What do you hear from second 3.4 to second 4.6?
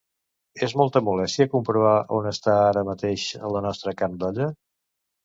la nostra carn d'olla?